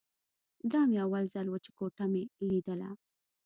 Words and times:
دا 0.71 0.81
مې 0.89 0.97
اول 1.05 1.23
ځل 1.33 1.47
و 1.49 1.55
چې 1.63 1.71
کوټه 1.77 2.05
مې 2.11 2.23
ليدله. 2.49 2.89